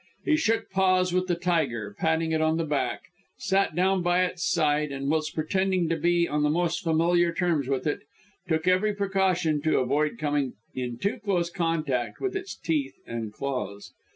[0.25, 3.01] He shook paws with the tiger, patted it on the back,
[3.37, 7.67] sat down by its side, and, whilst pretending to be on the most familiar terms
[7.67, 7.99] with it,
[8.47, 13.91] took every precaution to avoid coming in too close contact with its teeth and claws.